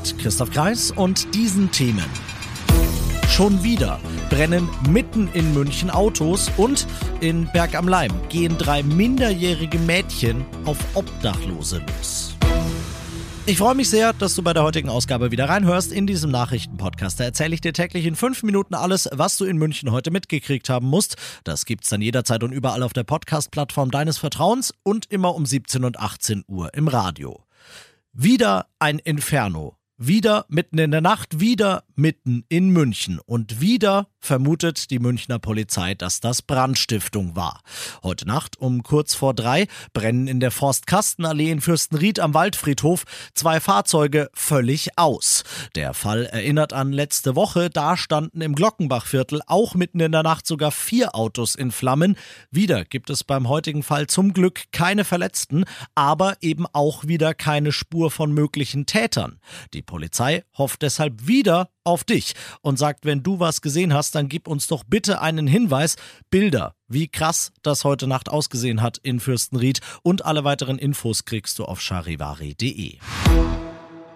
Mit 0.00 0.18
Christoph 0.18 0.50
Kreis 0.50 0.90
und 0.92 1.34
diesen 1.34 1.70
Themen. 1.72 2.06
Schon 3.28 3.62
wieder 3.62 4.00
brennen 4.30 4.66
mitten 4.88 5.28
in 5.34 5.52
München 5.52 5.90
Autos 5.90 6.50
und 6.56 6.86
in 7.20 7.46
Berg 7.52 7.74
am 7.74 7.86
Leim 7.86 8.10
gehen 8.30 8.56
drei 8.56 8.82
minderjährige 8.82 9.78
Mädchen 9.78 10.46
auf 10.64 10.78
Obdachlose 10.94 11.82
los. 11.86 12.34
Ich 13.44 13.58
freue 13.58 13.74
mich 13.74 13.90
sehr, 13.90 14.14
dass 14.14 14.34
du 14.34 14.42
bei 14.42 14.54
der 14.54 14.62
heutigen 14.62 14.88
Ausgabe 14.88 15.32
wieder 15.32 15.50
reinhörst 15.50 15.92
in 15.92 16.06
diesem 16.06 16.30
Nachrichtenpodcast. 16.30 17.20
Da 17.20 17.24
erzähle 17.24 17.54
ich 17.54 17.60
dir 17.60 17.74
täglich 17.74 18.06
in 18.06 18.16
fünf 18.16 18.42
Minuten 18.42 18.74
alles, 18.74 19.06
was 19.12 19.36
du 19.36 19.44
in 19.44 19.58
München 19.58 19.92
heute 19.92 20.10
mitgekriegt 20.10 20.70
haben 20.70 20.86
musst. 20.86 21.16
Das 21.44 21.66
gibt's 21.66 21.90
dann 21.90 22.00
jederzeit 22.00 22.42
und 22.42 22.52
überall 22.52 22.82
auf 22.82 22.94
der 22.94 23.04
Podcast-Plattform 23.04 23.90
deines 23.90 24.16
Vertrauens 24.16 24.72
und 24.82 25.04
immer 25.12 25.34
um 25.34 25.44
17 25.44 25.84
und 25.84 25.98
18 25.98 26.44
Uhr 26.48 26.72
im 26.72 26.88
Radio. 26.88 27.44
Wieder 28.14 28.66
ein 28.78 28.98
Inferno. 28.98 29.76
Wieder 30.02 30.46
mitten 30.48 30.78
in 30.78 30.92
der 30.92 31.02
Nacht, 31.02 31.40
wieder 31.40 31.84
mitten 31.94 32.46
in 32.48 32.70
München. 32.70 33.20
Und 33.26 33.60
wieder 33.60 34.06
vermutet 34.18 34.90
die 34.90 34.98
Münchner 34.98 35.38
Polizei, 35.38 35.94
dass 35.94 36.20
das 36.20 36.40
Brandstiftung 36.40 37.36
war. 37.36 37.60
Heute 38.02 38.26
Nacht 38.26 38.58
um 38.58 38.82
kurz 38.82 39.14
vor 39.14 39.34
drei 39.34 39.66
brennen 39.92 40.26
in 40.26 40.40
der 40.40 40.50
Forstkastenallee 40.50 41.50
in 41.50 41.60
Fürstenried 41.60 42.18
am 42.18 42.32
Waldfriedhof 42.32 43.04
zwei 43.34 43.60
Fahrzeuge 43.60 44.30
völlig 44.32 44.96
aus. 44.96 45.44
Der 45.74 45.92
Fall 45.92 46.24
erinnert 46.24 46.72
an 46.72 46.92
letzte 46.92 47.36
Woche, 47.36 47.68
da 47.68 47.98
standen 47.98 48.40
im 48.40 48.54
Glockenbachviertel 48.54 49.42
auch 49.46 49.74
mitten 49.74 50.00
in 50.00 50.12
der 50.12 50.22
Nacht 50.22 50.46
sogar 50.46 50.70
vier 50.70 51.14
Autos 51.14 51.54
in 51.54 51.72
Flammen. 51.72 52.16
Wieder 52.50 52.86
gibt 52.86 53.10
es 53.10 53.22
beim 53.22 53.48
heutigen 53.48 53.82
Fall 53.82 54.06
zum 54.06 54.32
Glück 54.32 54.64
keine 54.72 55.04
Verletzten, 55.04 55.64
aber 55.94 56.36
eben 56.40 56.66
auch 56.72 57.06
wieder 57.06 57.34
keine 57.34 57.72
Spur 57.72 58.10
von 58.10 58.32
möglichen 58.32 58.86
Tätern. 58.86 59.40
Die 59.74 59.82
Polizei 59.90 60.44
hofft 60.56 60.82
deshalb 60.82 61.26
wieder 61.26 61.68
auf 61.82 62.04
dich 62.04 62.34
und 62.62 62.78
sagt, 62.78 63.04
wenn 63.04 63.24
du 63.24 63.40
was 63.40 63.60
gesehen 63.60 63.92
hast, 63.92 64.14
dann 64.14 64.28
gib 64.28 64.46
uns 64.46 64.68
doch 64.68 64.84
bitte 64.84 65.20
einen 65.20 65.48
Hinweis, 65.48 65.96
Bilder, 66.30 66.76
wie 66.86 67.08
krass 67.08 67.50
das 67.62 67.82
heute 67.82 68.06
Nacht 68.06 68.28
ausgesehen 68.28 68.82
hat 68.82 68.98
in 68.98 69.18
Fürstenried 69.18 69.80
und 70.04 70.24
alle 70.24 70.44
weiteren 70.44 70.78
Infos 70.78 71.24
kriegst 71.24 71.58
du 71.58 71.64
auf 71.64 71.80
charivari.de. 71.80 72.98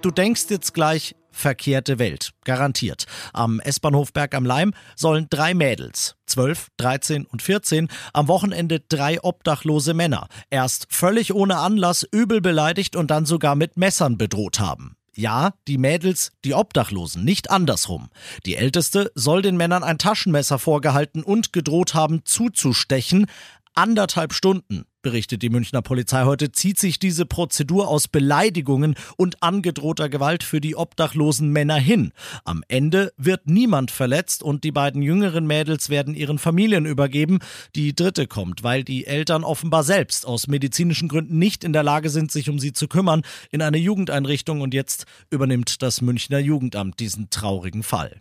Du 0.01 0.11
denkst 0.13 0.45
jetzt 0.51 0.75
gleich, 0.75 1.17
verkehrte 1.33 1.99
Welt. 1.99 2.31
Garantiert. 2.45 3.07
Am 3.33 3.59
S-Bahnhof 3.59 4.13
Berg 4.13 4.35
am 4.35 4.47
Leim 4.47 4.73
sollen 4.95 5.27
drei 5.29 5.55
Mädels, 5.55 6.15
12, 6.27 6.69
13 6.77 7.27
und 7.27 7.43
14, 7.43 7.89
am 8.13 8.29
Wochenende 8.29 8.81
drei 8.81 9.19
obdachlose 9.25 9.93
Männer, 9.93 10.29
erst 10.51 10.87
völlig 10.91 11.35
ohne 11.35 11.57
Anlass 11.57 12.07
übel 12.13 12.41
beleidigt 12.41 12.95
und 12.95 13.11
dann 13.11 13.27
sogar 13.27 13.57
mit 13.57 13.77
Messern 13.77 14.17
bedroht 14.17 14.61
haben. 14.61 14.97
Ja, 15.17 15.55
die 15.69 15.79
Mädels, 15.79 16.33
die 16.45 16.55
Obdachlosen, 16.55 17.25
nicht 17.25 17.51
andersrum. 17.51 18.11
Die 18.47 18.57
Älteste 18.57 19.13
soll 19.15 19.43
den 19.43 19.57
Männern 19.57 19.85
ein 19.85 19.99
Taschenmesser 19.99 20.59
vorgehalten 20.59 21.23
und 21.23 21.53
gedroht 21.53 21.95
haben, 21.95 22.23
zuzustechen. 22.25 23.27
Anderthalb 23.75 24.33
Stunden 24.33 24.87
berichtet 25.05 25.43
die 25.43 25.51
Münchner 25.51 25.83
Polizei 25.83 26.25
heute, 26.25 26.51
zieht 26.51 26.81
sich 26.81 26.99
diese 26.99 27.27
Prozedur 27.27 27.87
aus 27.87 28.09
Beleidigungen 28.09 28.97
und 29.17 29.41
angedrohter 29.41 30.09
Gewalt 30.09 30.43
für 30.43 30.61
die 30.61 30.75
obdachlosen 30.75 31.51
Männer 31.51 31.77
hin. 31.77 32.11
Am 32.45 32.65
Ende 32.67 33.13
wird 33.17 33.47
niemand 33.47 33.93
verletzt 33.93 34.43
und 34.43 34.65
die 34.65 34.73
beiden 34.73 35.03
jüngeren 35.03 35.47
Mädels 35.47 35.91
werden 35.91 36.15
ihren 36.15 36.39
Familien 36.39 36.87
übergeben. 36.87 37.39
Die 37.77 37.95
dritte 37.95 38.27
kommt, 38.27 38.65
weil 38.65 38.83
die 38.83 39.07
Eltern 39.07 39.45
offenbar 39.45 39.85
selbst 39.85 40.27
aus 40.27 40.49
medizinischen 40.49 41.09
Gründen 41.09 41.39
nicht 41.39 41.63
in 41.63 41.73
der 41.73 41.85
Lage 41.85 42.11
sind, 42.11 42.33
sich 42.33 42.51
um 42.51 42.59
sie 42.59 42.73
zu 42.73 42.89
kümmern, 42.89 43.23
in 43.51 43.63
eine 43.63 43.79
Jugendeinrichtung 43.79 44.63
und 44.63 44.75
jetzt 44.75 45.05
übernimmt 45.31 45.83
das 45.83 46.01
Münchner 46.01 46.39
Jugendamt 46.39 46.99
diesen 46.99 47.29
traurigen 47.29 47.83
Fall. 47.83 48.19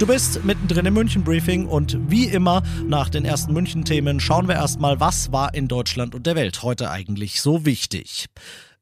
Du 0.00 0.08
bist 0.08 0.44
mittendrin 0.44 0.86
im 0.86 0.94
München 0.94 1.22
Briefing 1.22 1.66
und 1.66 1.96
wie 2.10 2.26
immer 2.26 2.64
nach 2.88 3.08
den 3.08 3.24
ersten 3.24 3.52
München 3.52 3.84
Themen 3.84 4.18
schauen 4.18 4.48
wir 4.48 4.56
erstmal, 4.56 4.98
was 4.98 5.30
war 5.30 5.54
in 5.54 5.68
Deutschland 5.68 6.16
und 6.16 6.26
der 6.26 6.34
Welt 6.34 6.64
heute 6.64 6.90
eigentlich 6.90 7.40
so 7.40 7.64
wichtig. 7.64 8.26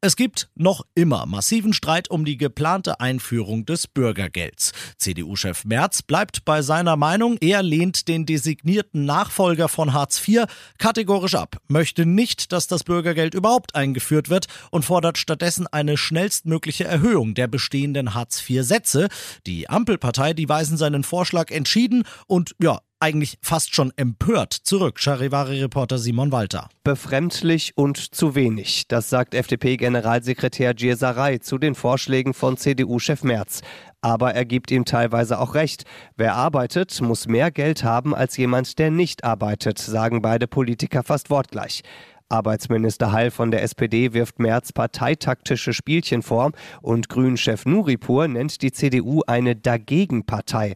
Es 0.05 0.17
gibt 0.17 0.49
noch 0.57 0.85
immer 0.97 1.27
massiven 1.27 1.73
Streit 1.73 2.11
um 2.11 2.25
die 2.25 2.37
geplante 2.37 2.99
Einführung 2.99 3.67
des 3.67 3.87
Bürgergelds. 3.87 4.73
CDU-Chef 4.99 5.65
Merz 5.65 6.03
bleibt 6.03 6.45
bei 6.45 6.61
seiner 6.61 6.97
Meinung, 6.97 7.37
er 7.41 7.63
lehnt 7.63 8.09
den 8.09 8.27
designierten 8.27 9.05
Nachfolger 9.05 9.69
von 9.69 9.93
Hartz 9.93 10.21
IV 10.27 10.47
kategorisch 10.79 11.37
ab, 11.37 11.59
möchte 11.69 12.05
nicht, 12.05 12.51
dass 12.51 12.67
das 12.67 12.83
Bürgergeld 12.83 13.35
überhaupt 13.35 13.77
eingeführt 13.77 14.29
wird 14.29 14.47
und 14.73 14.85
fordert 14.85 15.19
stattdessen 15.19 15.69
eine 15.69 15.97
schnellstmögliche 15.97 16.83
Erhöhung 16.83 17.35
der 17.35 17.47
bestehenden 17.47 18.13
Hartz 18.13 18.43
IV-Sätze. 18.51 19.07
Die 19.47 19.71
Ampelpartei, 19.71 20.33
die 20.35 20.49
weisen 20.49 20.77
seinen 20.77 21.05
Vorschlag 21.05 21.53
entschieden 21.53 22.03
und 22.27 22.57
ja, 22.61 22.81
eigentlich 23.03 23.37
fast 23.43 23.75
schon 23.75 23.93
empört 23.97 24.53
zurück. 24.53 25.01
Charivari-Reporter 25.01 25.99
Simon 25.99 26.31
Walter. 26.31 26.69
Befremdlich 26.85 27.73
und 27.77 27.97
zu 27.97 28.37
wenig. 28.37 28.87
Das 28.87 29.11
sagt 29.11 29.35
FDP-Generalsekretär 29.35 30.73
Gierserei 30.73 31.39
zu 31.39 31.59
den 31.59 31.75
Vorschlägen 31.75 32.33
von 32.33 32.57
CDU-Chef 32.57 33.25
Merz. 33.25 33.63
Aber 34.03 34.35
er 34.35 34.45
gibt 34.45 34.71
ihm 34.71 34.85
teilweise 34.85 35.41
auch 35.41 35.57
recht. 35.57 35.83
Wer 36.17 36.37
arbeitet, 36.37 37.01
muss 37.01 37.27
mehr 37.27 37.51
Geld 37.51 37.83
haben 37.83 38.15
als 38.15 38.37
jemand, 38.37 38.79
der 38.79 38.93
nicht 38.93 39.25
arbeitet, 39.25 39.79
sagen 39.79 40.23
beide 40.23 40.47
Politiker 40.47 41.03
fast 41.03 41.29
wortgleich. 41.29 41.83
Arbeitsminister 42.29 43.11
Heil 43.11 43.33
von 43.33 43.51
der 43.51 43.63
SPD 43.63 44.13
wirft 44.13 44.39
Merz 44.39 44.73
parteitaktische 44.73 45.73
Spielchen 45.73 46.23
vor 46.23 46.53
und 46.81 47.09
Grünchef 47.09 47.67
Nuripur 47.67 48.29
nennt 48.29 48.63
die 48.63 48.73
CDU 48.73 49.23
eine 49.27 49.57
Dagegenpartei. 49.57 50.75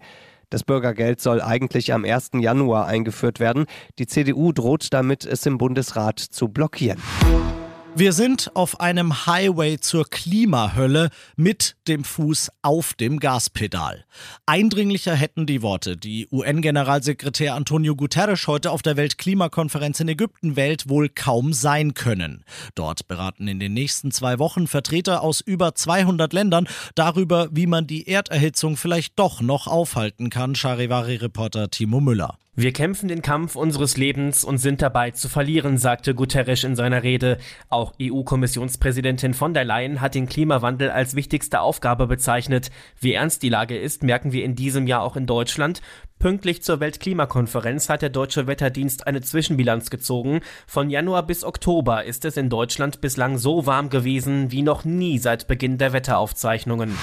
Das 0.50 0.62
Bürgergeld 0.62 1.20
soll 1.20 1.42
eigentlich 1.42 1.92
am 1.92 2.04
1. 2.04 2.30
Januar 2.34 2.86
eingeführt 2.86 3.40
werden. 3.40 3.66
Die 3.98 4.06
CDU 4.06 4.52
droht 4.52 4.92
damit, 4.92 5.24
es 5.24 5.44
im 5.44 5.58
Bundesrat 5.58 6.20
zu 6.20 6.48
blockieren. 6.48 7.00
Wir 7.98 8.12
sind 8.12 8.50
auf 8.54 8.78
einem 8.80 9.24
Highway 9.24 9.78
zur 9.80 10.04
Klimahölle 10.04 11.08
mit 11.34 11.76
dem 11.88 12.04
Fuß 12.04 12.50
auf 12.60 12.92
dem 12.92 13.18
Gaspedal. 13.18 14.04
Eindringlicher 14.44 15.14
hätten 15.14 15.46
die 15.46 15.62
Worte, 15.62 15.96
die 15.96 16.28
UN-Generalsekretär 16.30 17.54
Antonio 17.54 17.96
Guterres 17.96 18.46
heute 18.48 18.70
auf 18.70 18.82
der 18.82 18.98
Weltklimakonferenz 18.98 19.98
in 20.00 20.08
Ägypten 20.08 20.56
wählt, 20.56 20.90
wohl 20.90 21.08
kaum 21.08 21.54
sein 21.54 21.94
können. 21.94 22.44
Dort 22.74 23.08
beraten 23.08 23.48
in 23.48 23.60
den 23.60 23.72
nächsten 23.72 24.10
zwei 24.10 24.38
Wochen 24.38 24.66
Vertreter 24.66 25.22
aus 25.22 25.40
über 25.40 25.74
200 25.74 26.34
Ländern 26.34 26.68
darüber, 26.96 27.48
wie 27.52 27.66
man 27.66 27.86
die 27.86 28.06
Erderhitzung 28.06 28.76
vielleicht 28.76 29.18
doch 29.18 29.40
noch 29.40 29.66
aufhalten 29.66 30.28
kann, 30.28 30.54
Charivari-Reporter 30.54 31.70
Timo 31.70 32.00
Müller. 32.00 32.36
Wir 32.58 32.72
kämpfen 32.72 33.08
den 33.08 33.20
Kampf 33.20 33.54
unseres 33.54 33.98
Lebens 33.98 34.42
und 34.42 34.56
sind 34.56 34.80
dabei 34.80 35.10
zu 35.10 35.28
verlieren, 35.28 35.76
sagte 35.76 36.14
Guterres 36.14 36.64
in 36.64 36.74
seiner 36.74 37.02
Rede. 37.02 37.36
Auch 37.68 37.92
EU-Kommissionspräsidentin 38.00 39.34
von 39.34 39.52
der 39.52 39.66
Leyen 39.66 40.00
hat 40.00 40.14
den 40.14 40.26
Klimawandel 40.26 40.88
als 40.88 41.14
wichtigste 41.14 41.60
Aufgabe 41.60 42.06
bezeichnet. 42.06 42.70
Wie 42.98 43.12
ernst 43.12 43.42
die 43.42 43.50
Lage 43.50 43.76
ist, 43.76 44.02
merken 44.02 44.32
wir 44.32 44.42
in 44.42 44.54
diesem 44.54 44.86
Jahr 44.86 45.02
auch 45.02 45.16
in 45.16 45.26
Deutschland. 45.26 45.82
Pünktlich 46.18 46.62
zur 46.62 46.80
Weltklimakonferenz 46.80 47.90
hat 47.90 48.00
der 48.00 48.08
Deutsche 48.08 48.46
Wetterdienst 48.46 49.06
eine 49.06 49.20
Zwischenbilanz 49.20 49.90
gezogen. 49.90 50.40
Von 50.66 50.88
Januar 50.88 51.26
bis 51.26 51.44
Oktober 51.44 52.04
ist 52.04 52.24
es 52.24 52.38
in 52.38 52.48
Deutschland 52.48 53.02
bislang 53.02 53.36
so 53.36 53.66
warm 53.66 53.90
gewesen 53.90 54.50
wie 54.50 54.62
noch 54.62 54.86
nie 54.86 55.18
seit 55.18 55.46
Beginn 55.46 55.76
der 55.76 55.92
Wetteraufzeichnungen. 55.92 56.96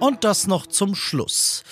Und 0.00 0.24
das 0.24 0.46
noch 0.46 0.66
zum 0.66 0.94
Schluss. 0.94 1.64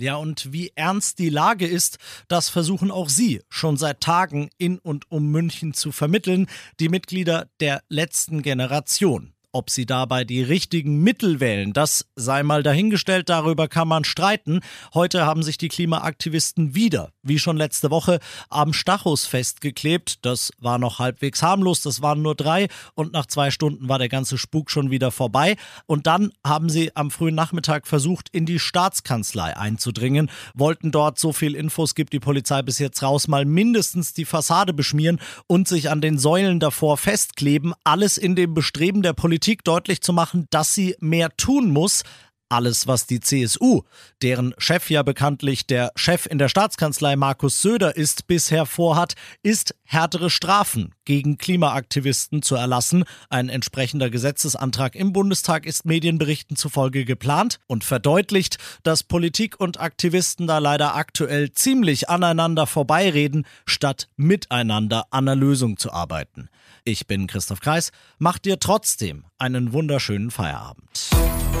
Ja, 0.00 0.14
und 0.14 0.52
wie 0.52 0.70
ernst 0.76 1.18
die 1.18 1.28
Lage 1.28 1.66
ist, 1.66 1.98
das 2.28 2.48
versuchen 2.48 2.92
auch 2.92 3.08
Sie 3.08 3.42
schon 3.48 3.76
seit 3.76 4.00
Tagen 4.00 4.48
in 4.56 4.78
und 4.78 5.10
um 5.10 5.32
München 5.32 5.74
zu 5.74 5.90
vermitteln, 5.90 6.46
die 6.78 6.88
Mitglieder 6.88 7.50
der 7.58 7.82
letzten 7.88 8.42
Generation. 8.42 9.32
Ob 9.50 9.70
sie 9.70 9.86
dabei 9.86 10.24
die 10.24 10.42
richtigen 10.42 11.02
Mittel 11.02 11.40
wählen, 11.40 11.72
das 11.72 12.04
sei 12.16 12.42
mal 12.42 12.62
dahingestellt, 12.62 13.30
darüber 13.30 13.66
kann 13.66 13.88
man 13.88 14.04
streiten. 14.04 14.60
Heute 14.92 15.24
haben 15.24 15.42
sich 15.42 15.56
die 15.56 15.68
Klimaaktivisten 15.68 16.74
wieder, 16.74 17.12
wie 17.22 17.38
schon 17.38 17.56
letzte 17.56 17.90
Woche, 17.90 18.20
am 18.50 18.74
Stachus 18.74 19.24
festgeklebt. 19.24 20.26
Das 20.26 20.50
war 20.58 20.78
noch 20.78 20.98
halbwegs 20.98 21.42
harmlos, 21.42 21.80
das 21.80 22.02
waren 22.02 22.20
nur 22.20 22.34
drei 22.34 22.68
und 22.94 23.14
nach 23.14 23.24
zwei 23.24 23.50
Stunden 23.50 23.88
war 23.88 23.98
der 23.98 24.10
ganze 24.10 24.36
Spuk 24.36 24.70
schon 24.70 24.90
wieder 24.90 25.10
vorbei. 25.10 25.56
Und 25.86 26.06
dann 26.06 26.30
haben 26.46 26.68
sie 26.68 26.94
am 26.94 27.10
frühen 27.10 27.34
Nachmittag 27.34 27.86
versucht, 27.86 28.28
in 28.32 28.44
die 28.44 28.58
Staatskanzlei 28.58 29.56
einzudringen, 29.56 30.30
wollten 30.52 30.90
dort, 30.90 31.18
so 31.18 31.32
viel 31.32 31.54
Infos 31.54 31.94
gibt 31.94 32.12
die 32.12 32.20
Polizei 32.20 32.60
bis 32.60 32.78
jetzt 32.78 33.02
raus, 33.02 33.28
mal 33.28 33.46
mindestens 33.46 34.12
die 34.12 34.26
Fassade 34.26 34.74
beschmieren 34.74 35.20
und 35.46 35.68
sich 35.68 35.88
an 35.88 36.02
den 36.02 36.18
Säulen 36.18 36.60
davor 36.60 36.98
festkleben. 36.98 37.72
Alles 37.82 38.18
in 38.18 38.36
dem 38.36 38.52
Bestreben 38.52 39.00
der 39.00 39.14
Polizei, 39.14 39.37
Politik 39.38 39.62
deutlich 39.62 40.00
zu 40.00 40.12
machen, 40.12 40.48
dass 40.50 40.74
sie 40.74 40.96
mehr 40.98 41.30
tun 41.36 41.70
muss. 41.70 42.02
Alles, 42.50 42.86
was 42.86 43.06
die 43.06 43.20
CSU, 43.20 43.82
deren 44.22 44.54
Chef 44.56 44.88
ja 44.88 45.02
bekanntlich 45.02 45.66
der 45.66 45.92
Chef 45.96 46.24
in 46.24 46.38
der 46.38 46.48
Staatskanzlei 46.48 47.14
Markus 47.14 47.60
Söder 47.60 47.94
ist, 47.96 48.26
bisher 48.26 48.64
vorhat, 48.64 49.14
ist 49.42 49.74
härtere 49.84 50.30
Strafen 50.30 50.94
gegen 51.04 51.36
Klimaaktivisten 51.36 52.40
zu 52.40 52.54
erlassen. 52.54 53.04
Ein 53.28 53.50
entsprechender 53.50 54.08
Gesetzesantrag 54.08 54.94
im 54.96 55.12
Bundestag 55.12 55.66
ist 55.66 55.84
Medienberichten 55.84 56.56
zufolge 56.56 57.04
geplant 57.04 57.58
und 57.66 57.84
verdeutlicht, 57.84 58.56
dass 58.82 59.02
Politik 59.02 59.60
und 59.60 59.78
Aktivisten 59.78 60.46
da 60.46 60.56
leider 60.56 60.94
aktuell 60.94 61.52
ziemlich 61.52 62.08
aneinander 62.08 62.66
vorbeireden, 62.66 63.46
statt 63.66 64.08
miteinander 64.16 65.04
an 65.10 65.28
einer 65.28 65.36
Lösung 65.36 65.76
zu 65.76 65.92
arbeiten. 65.92 66.48
Ich 66.84 67.06
bin 67.06 67.26
Christoph 67.26 67.60
Kreis. 67.60 67.92
Macht 68.18 68.46
dir 68.46 68.58
trotzdem 68.58 69.24
einen 69.36 69.74
wunderschönen 69.74 70.30
Feierabend. 70.30 71.10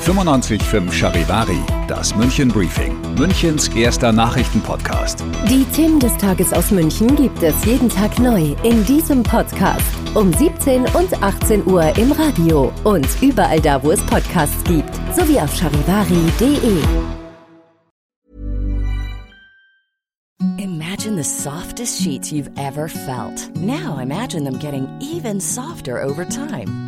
95.5 0.08 0.90
Charivari, 0.90 1.60
das 1.86 2.16
München 2.16 2.48
Briefing, 2.48 2.96
Münchens 3.18 3.68
erster 3.68 4.10
Nachrichtenpodcast. 4.10 5.22
Die 5.50 5.66
Themen 5.66 6.00
des 6.00 6.16
Tages 6.16 6.50
aus 6.54 6.70
München 6.70 7.14
gibt 7.14 7.42
es 7.42 7.62
jeden 7.66 7.90
Tag 7.90 8.18
neu 8.18 8.56
in 8.62 8.82
diesem 8.86 9.22
Podcast. 9.22 9.84
Um 10.14 10.32
17 10.32 10.86
und 10.94 11.22
18 11.22 11.66
Uhr 11.66 11.94
im 11.98 12.10
Radio 12.12 12.72
und 12.84 13.06
überall 13.20 13.60
da, 13.60 13.82
wo 13.82 13.90
es 13.90 14.00
Podcasts 14.06 14.64
gibt, 14.64 14.94
sowie 15.14 15.38
auf 15.40 15.54
charivari.de. 15.54 16.78
Imagine 20.56 21.22
the 21.22 21.22
softest 21.22 22.00
sheets 22.00 22.32
you've 22.32 22.50
ever 22.56 22.88
felt. 22.88 23.54
Now 23.56 23.98
imagine 23.98 24.44
them 24.44 24.58
getting 24.58 24.88
even 25.02 25.38
softer 25.38 26.02
over 26.02 26.24
time. 26.24 26.87